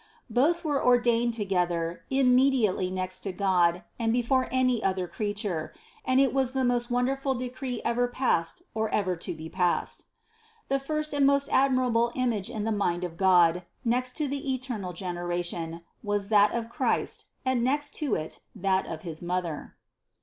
Both 0.31 0.65
were 0.65 0.83
ordained 0.83 1.35
to 1.35 1.45
gether, 1.45 2.01
immediately 2.09 2.89
next 2.89 3.19
to 3.19 3.31
God 3.31 3.83
and 3.99 4.11
before 4.11 4.47
any 4.51 4.81
other 4.83 5.07
creature, 5.07 5.75
and 6.03 6.19
it 6.19 6.33
was 6.33 6.53
the 6.53 6.65
most 6.65 6.89
wonderful 6.89 7.35
decree 7.35 7.83
ever 7.85 8.07
passed 8.07 8.63
or 8.73 8.89
ever 8.89 9.15
to 9.17 9.35
be 9.35 9.47
passed. 9.47 10.05
The 10.69 10.79
first 10.79 11.13
and 11.13 11.23
most 11.27 11.49
ad 11.49 11.69
mirable 11.71 12.11
image 12.15 12.49
in 12.49 12.63
the 12.63 12.71
mind 12.71 13.03
of 13.03 13.15
God, 13.15 13.61
next 13.85 14.17
to 14.17 14.27
the 14.27 14.51
eternal 14.51 14.91
generation, 14.93 15.81
was 16.01 16.29
that 16.29 16.51
of 16.51 16.67
Christ 16.67 17.27
and 17.45 17.63
next 17.63 17.91
to 17.97 18.15
it, 18.15 18.39
that 18.55 18.87
of 18.87 19.03
his 19.03 19.21
Mother. 19.21 19.75